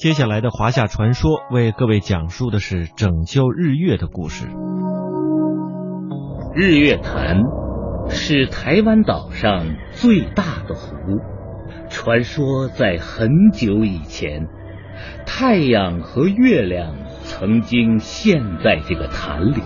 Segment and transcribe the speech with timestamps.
[0.00, 4.46] 接下来的华夏传说为各位讲述的是拯救日月的故事。
[6.54, 7.42] 日月潭
[8.08, 11.18] 是台湾岛上最大的湖。
[11.90, 14.46] 传说在很久以前，
[15.26, 16.94] 太阳和月亮
[17.24, 19.60] 曾经陷在这个潭里，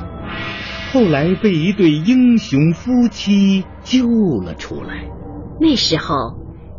[0.92, 4.08] 后来被一对英雄夫妻救
[4.44, 5.08] 了出来。
[5.60, 6.16] 那时候，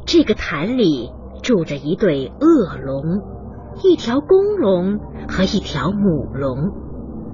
[0.06, 1.10] 这个潭里
[1.42, 3.02] 住着一对恶龙，
[3.84, 6.84] 一条公龙和一条母龙。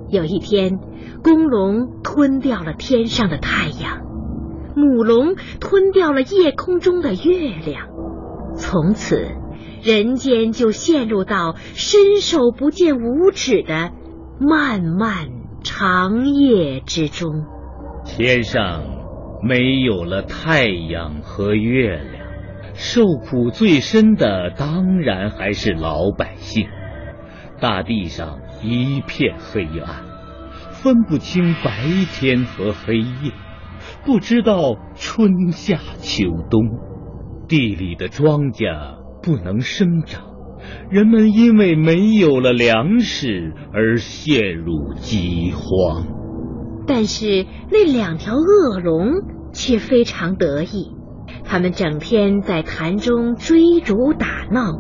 [0.10, 0.80] 有一天，
[1.24, 4.02] 公龙吞掉了天上的太阳，
[4.76, 7.88] 母龙吞掉了夜空中的月亮。
[8.56, 9.30] 从此，
[9.82, 13.92] 人间就陷入到伸手不见五指的
[14.40, 15.30] 漫漫
[15.64, 17.46] 长夜之中。
[18.04, 18.84] 天上
[19.42, 22.21] 没有了太阳和月亮，
[22.84, 26.68] 受苦最深的当然还是老百姓。
[27.60, 30.04] 大地上一片黑暗，
[30.72, 31.72] 分不清白
[32.12, 33.32] 天和黑夜，
[34.04, 36.60] 不知道春夏秋冬。
[37.48, 40.24] 地里的庄稼不能生长，
[40.90, 46.08] 人们因为没有了粮食而陷入饥荒。
[46.88, 49.22] 但是那两条恶龙
[49.54, 50.96] 却非常得意，
[51.44, 54.72] 他们整天在潭中追逐打闹，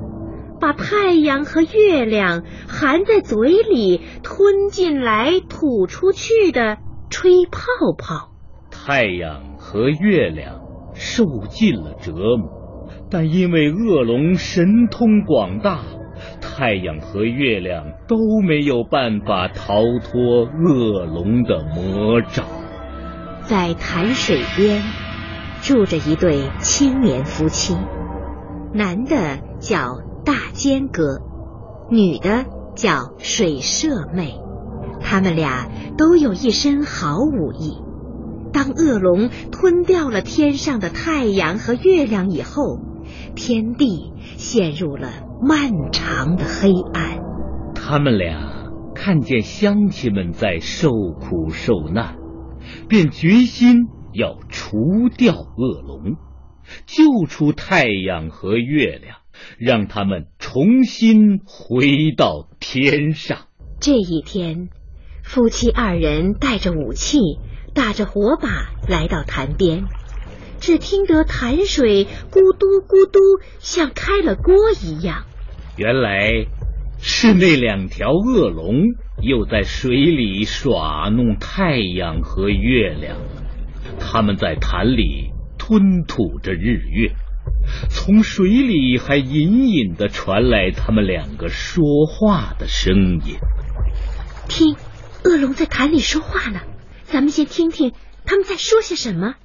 [0.59, 6.77] 把太阳和月亮含在嘴里吞进来吐出去的
[7.09, 7.59] 吹泡
[7.97, 8.31] 泡。
[8.71, 10.61] 太阳和月亮
[10.93, 12.61] 受尽了折磨。
[13.09, 15.79] 但因为恶龙神通广大，
[16.39, 22.45] 太阳和月亮都没有办法逃脱恶龙的魔爪。
[23.41, 24.81] 在潭水边，
[25.61, 27.77] 住着一对青年夫妻，
[28.73, 31.21] 男的叫大坚哥，
[31.89, 32.45] 女的
[32.75, 34.39] 叫水社妹，
[34.99, 37.77] 他们俩都有一身好武艺。
[38.51, 42.79] 当恶龙吞掉了天上的太阳和月亮以后，
[43.35, 45.09] 天地陷入了
[45.41, 47.19] 漫长的黑暗。
[47.75, 48.65] 他们俩
[48.95, 52.15] 看见乡亲们在受苦受难，
[52.89, 56.17] 便决心要除掉恶龙，
[56.85, 59.17] 救出太阳和月亮，
[59.57, 63.47] 让他们重新回到天上。
[63.79, 64.69] 这一天，
[65.23, 67.19] 夫妻二人带着武器，
[67.73, 68.47] 打着火把
[68.87, 69.85] 来到潭边。
[70.59, 73.19] 只听得潭水咕嘟咕嘟，
[73.59, 75.25] 像开了锅一样。
[75.75, 76.45] 原来
[76.99, 78.75] 是那两条恶龙
[79.23, 83.17] 又在水里耍弄太阳和月亮。
[83.99, 87.13] 他们在潭里吞吐着日月，
[87.89, 93.37] 从水里还隐隐的传来他们两个说话的声音。
[94.47, 94.75] 听，
[95.23, 96.61] 恶龙在潭里说话呢。
[97.03, 97.91] 咱们先听听
[98.25, 99.35] 他们在说些什么。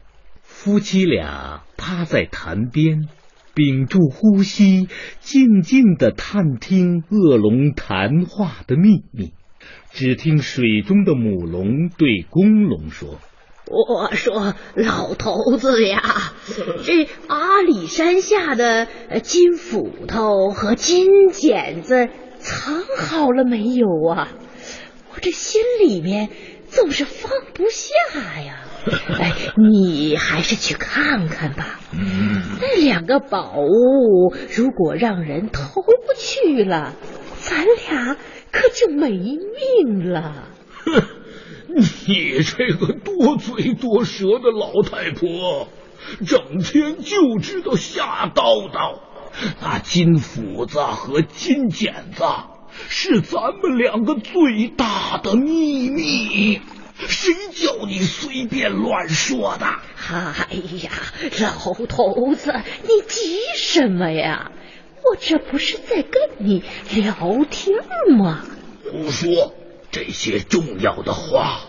[0.42, 3.08] 夫妻俩趴在潭边，
[3.54, 4.88] 屏住呼吸，
[5.20, 9.32] 静静的探听恶龙谈话的秘密。
[9.90, 13.18] 只听水中的母龙对公龙说
[13.68, 16.32] ：“我说，老头子呀，
[16.84, 18.86] 这阿里山下的
[19.22, 24.28] 金斧头和金剪子藏好了没有啊？
[25.14, 26.28] 我这心里面
[26.68, 28.62] 总是放不下呀。
[29.18, 31.80] ”哎，你还是去看看吧。
[32.60, 35.82] 那两个宝物如果让人偷
[36.16, 36.94] 去了，
[37.40, 38.16] 咱俩
[38.52, 40.44] 可就没命了。
[41.82, 45.68] 哼，你这个多嘴多舌的老太婆，
[46.26, 49.00] 整天就知道瞎叨叨。
[49.60, 52.24] 那金斧子和金剪子
[52.88, 56.60] 是咱们两个最大的秘密。
[56.98, 59.66] 谁叫你随便乱说的？
[60.06, 60.90] 哎呀，
[61.38, 64.50] 老头子，你急什么呀？
[65.04, 67.76] 我这不是在跟你聊天
[68.16, 68.42] 吗？
[68.90, 69.54] 胡说！
[69.90, 71.60] 这些重要的话，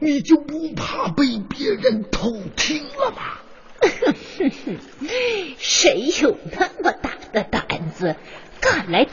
[0.00, 3.38] 你就不怕被别人偷听了吗？
[5.58, 8.16] 谁有那么大的胆子，
[8.60, 9.12] 敢来偷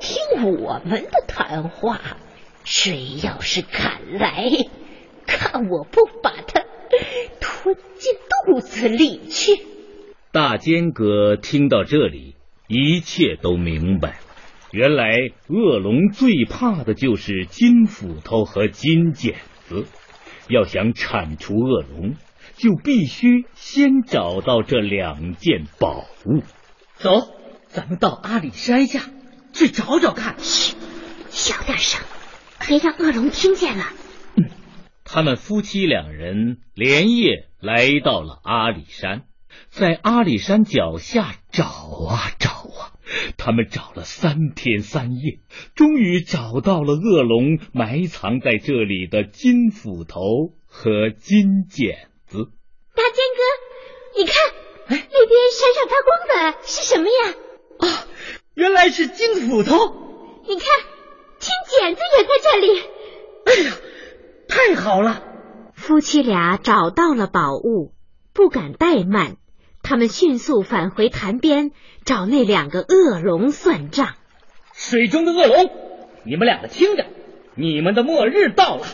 [0.00, 2.00] 听我们的谈话？
[2.64, 4.48] 谁要是敢来？
[5.26, 6.64] 看我不把他
[7.40, 8.14] 吞进
[8.46, 9.60] 肚子里去！
[10.32, 12.34] 大坚哥听到这里，
[12.66, 14.16] 一切都明白了。
[14.70, 15.14] 原来
[15.48, 19.36] 恶龙最怕的就是金斧头和金剪
[19.68, 19.86] 子。
[20.48, 22.14] 要想铲除恶龙，
[22.56, 26.42] 就必须先找到这两件宝物。
[26.96, 27.10] 走，
[27.68, 29.02] 咱们到阿里山下
[29.52, 30.36] 去找找看。
[30.38, 30.74] 嘘，
[31.28, 32.00] 小点声，
[32.66, 33.84] 别让恶龙听见了。
[35.04, 39.22] 他们夫妻两人连夜来到了阿里山，
[39.70, 42.67] 在阿里山脚下找啊找啊，
[43.36, 45.40] 他们找了三天三夜，
[45.74, 50.20] 终于找到了恶龙埋藏在这里的金斧头
[50.66, 52.50] 和金剪子。
[52.94, 54.34] 大坚哥，你看，
[54.88, 57.34] 那边闪闪发光的是什么呀？
[57.78, 58.06] 啊，
[58.54, 59.74] 原来是金斧头。
[60.46, 60.66] 你看，
[61.38, 62.80] 金剪子也在这里。
[63.46, 63.76] 哎呀！
[64.48, 65.22] 太好了！
[65.74, 67.94] 夫妻俩找到了宝物，
[68.32, 69.36] 不敢怠慢，
[69.82, 71.70] 他们迅速返回潭边
[72.04, 74.14] 找那两个恶龙算账。
[74.74, 75.70] 水中的恶龙，
[76.24, 77.06] 你们两个听着，
[77.54, 78.86] 你们的末日到了，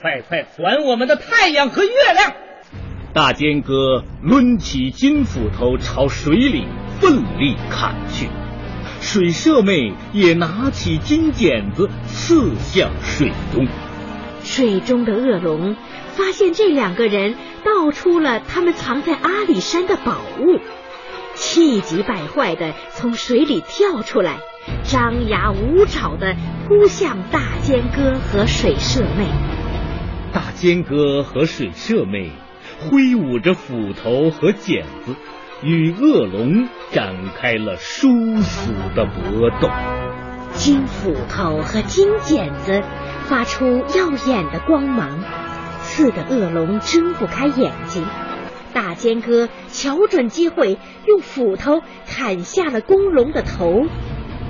[0.00, 2.34] 快快还我们的太阳和月亮！
[3.12, 6.66] 大尖哥抡起金斧头朝水里
[7.00, 8.28] 奋力砍去，
[9.00, 13.66] 水社妹也拿起金剪子刺向水中。
[14.44, 15.74] 水中的恶龙
[16.16, 20.58] 发现这两个人道出了他们藏在阿里山的宝物，
[21.34, 24.38] 气急败坏的从水里跳出来，
[24.82, 26.34] 张牙舞爪的
[26.66, 29.26] 扑向大尖哥和水社妹。
[30.32, 32.30] 大尖哥和水社妹
[32.80, 35.14] 挥舞着斧头和剪子，
[35.62, 39.68] 与恶龙展开了殊死的搏斗。
[40.54, 42.82] 金斧头和金剪子。
[43.28, 45.18] 发出耀眼的光芒，
[45.96, 48.04] 刺得恶龙睁不开眼睛。
[48.74, 50.76] 大尖哥瞧准机会，
[51.06, 53.86] 用斧头砍下了公龙的头。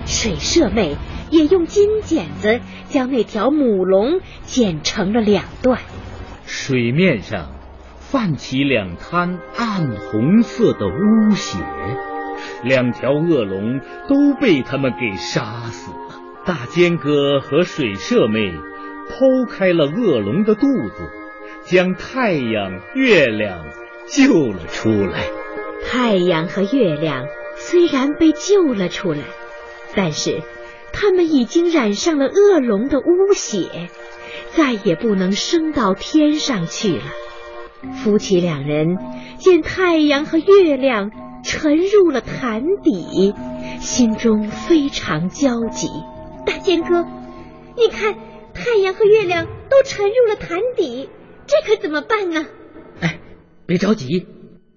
[0.06, 0.96] 水社妹
[1.30, 5.78] 也用金剪子将那条母龙剪成了两段。
[6.46, 7.52] 水面上
[8.00, 11.58] 泛起两滩暗红色的污血，
[12.64, 13.78] 两条恶龙
[14.08, 16.20] 都被他们给杀死了。
[16.44, 18.52] 大尖哥和水社妹
[19.08, 21.08] 剖开了恶龙的肚子，
[21.66, 23.66] 将太阳、月亮
[24.08, 25.24] 救了出来。
[25.88, 27.26] 太阳和月亮
[27.56, 29.18] 虽然被救了出来，
[29.94, 30.42] 但是
[30.92, 33.88] 他们已经染上了恶龙的污血，
[34.52, 37.02] 再也不能升到天上去了。
[38.02, 38.96] 夫妻两人
[39.38, 41.10] 见太阳和月亮
[41.44, 43.34] 沉入了潭底，
[43.80, 45.88] 心中非常焦急。
[46.44, 47.04] 大仙哥，
[47.76, 48.14] 你看
[48.54, 51.10] 太阳和月亮都沉入了潭底，
[51.46, 52.46] 这可怎么办呢？
[53.00, 53.20] 哎，
[53.66, 54.26] 别着急，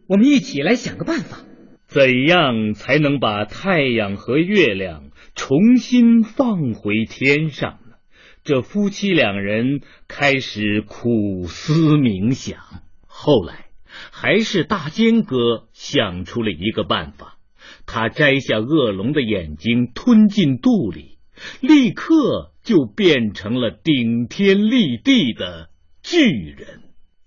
[0.08, 1.40] 我们一起来想个办法。
[1.88, 7.96] 怎样才能把太阳和月亮重新放回天上呢？
[8.44, 12.60] 这夫妻两人开始苦思冥想，
[13.08, 13.66] 后来
[14.12, 17.38] 还是大尖哥想出了一个办法。
[17.86, 21.18] 他摘下恶龙的眼睛，吞进肚里。
[21.62, 25.69] 立刻就变成了顶天立地的
[26.10, 26.18] 巨
[26.58, 26.68] 人。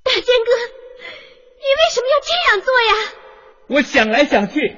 [0.03, 0.51] 大坚哥，
[1.57, 2.93] 你为什么要这样做呀？
[3.69, 4.77] 我想来想去，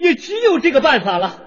[0.00, 1.40] 也只有这个办法了。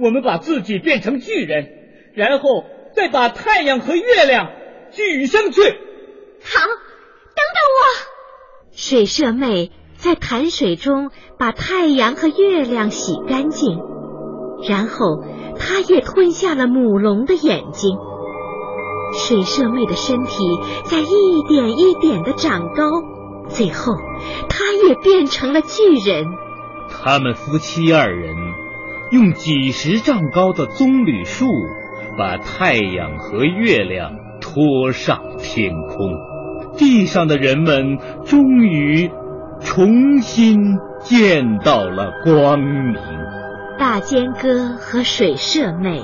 [0.00, 1.68] 我们把自己变成巨人，
[2.14, 2.64] 然后
[2.96, 4.50] 再把太阳和月亮
[4.90, 5.62] 举上去。
[5.62, 7.80] 好，等等我。
[8.72, 13.78] 水社妹在潭水中把太阳和月亮洗干净，
[14.68, 15.24] 然后。
[15.62, 17.98] 她也吞下了母龙的眼睛，
[19.12, 20.36] 水社妹的身体
[20.84, 22.84] 在一点一点的长高，
[23.48, 23.92] 最后，
[24.48, 26.26] 她也变成了巨人。
[26.88, 28.34] 他们夫妻二人
[29.10, 31.46] 用几十丈高的棕榈树，
[32.18, 39.10] 把太阳和月亮拖上天空，地上的人们终于
[39.60, 42.96] 重新见到了光明。
[43.78, 46.02] 大尖哥和水社妹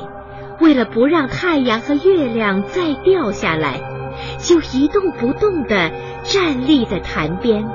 [0.60, 3.80] 为了不让太阳和月亮再掉下来，
[4.38, 5.90] 就一动不动地
[6.22, 7.66] 站立在潭边，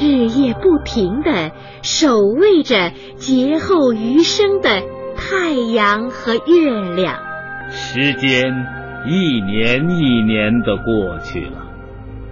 [0.00, 4.82] 日夜不停地守卫着劫后余生的
[5.16, 7.18] 太阳和月亮。
[7.70, 8.52] 时间
[9.06, 11.66] 一年一年的过去了，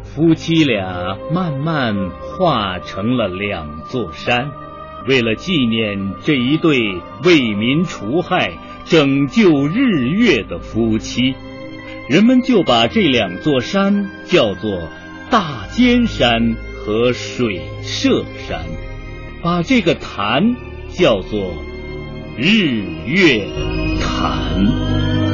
[0.02, 4.50] 夫妻俩慢慢化成了两座山。
[5.06, 8.54] 为了纪念这一对为民除害、
[8.88, 11.34] 拯救日月的夫妻，
[12.08, 14.88] 人们就把这两座山叫做
[15.28, 18.60] 大尖山和水社山，
[19.42, 20.54] 把这个潭
[20.88, 21.52] 叫做
[22.38, 23.48] 日月
[24.00, 25.25] 潭。